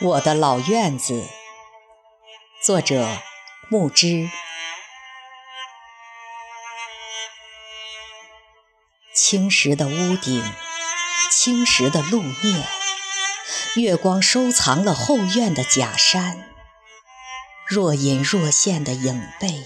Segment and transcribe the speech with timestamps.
[0.00, 1.28] 我的老院子，
[2.60, 3.06] 作者
[3.68, 4.28] 木之。
[9.14, 10.42] 青石的屋顶，
[11.30, 12.66] 青石的路面，
[13.76, 16.44] 月光收藏了后院的假山，
[17.64, 19.62] 若隐若现的影背。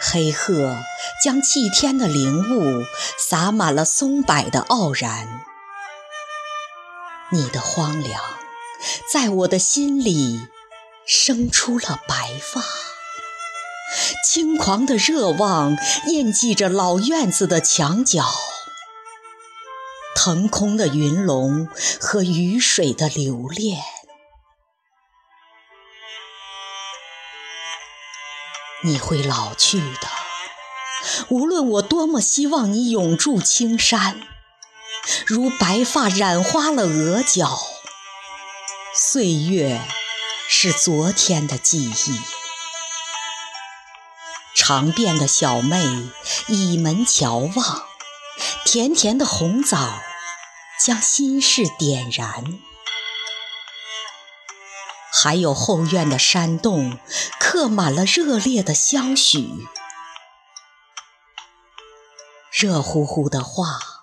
[0.00, 0.78] 黑鹤
[1.22, 2.86] 将祭天的灵物
[3.18, 5.44] 洒满了松柏的傲然。
[7.34, 8.22] 你的荒凉，
[9.10, 10.46] 在我的心里
[11.04, 12.62] 生出了白发。
[14.24, 18.24] 轻狂的热望印记着老院子的墙角，
[20.14, 21.68] 腾空的云龙
[22.00, 23.82] 和雨水的留恋。
[28.84, 30.08] 你会老去的，
[31.30, 34.20] 无论我多么希望你永驻青山。
[35.26, 37.58] 如白发染花了额角，
[38.94, 39.80] 岁月
[40.48, 42.20] 是昨天的记忆。
[44.54, 45.84] 长辫的小妹
[46.48, 47.86] 倚门瞧望，
[48.64, 50.00] 甜甜的红枣
[50.80, 52.58] 将心事点燃。
[55.12, 56.98] 还有后院的山洞，
[57.38, 59.66] 刻满了热烈的相许。
[62.50, 63.93] 热乎乎的话。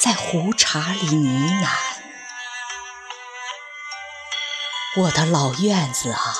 [0.00, 1.68] 在胡茬里呢喃，
[5.02, 6.36] 我的老院子啊，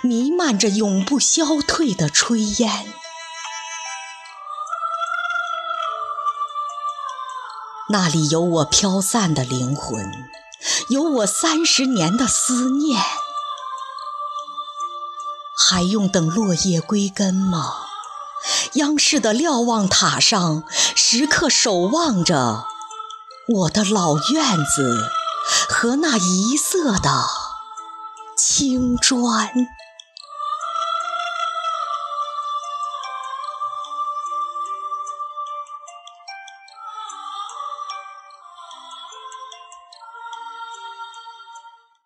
[0.00, 2.94] 弥漫着永不消退的炊烟。
[7.88, 10.30] 那里有我飘散的灵魂，
[10.88, 13.02] 有我三十年的思念。
[15.56, 17.81] 还用等落叶归根吗？
[18.74, 22.64] 央视的瞭望塔上，时刻守望着
[23.48, 25.10] 我的老院子
[25.68, 27.24] 和那一色的
[28.36, 29.50] 青砖。